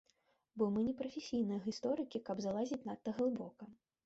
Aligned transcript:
Бо 0.61 0.69
мы 0.77 0.85
не 0.87 0.95
прафесійныя 1.01 1.59
гісторыкі, 1.67 2.23
каб 2.31 2.43
залазіць 2.47 2.81
надта 2.89 3.15
глыбока. 3.21 3.63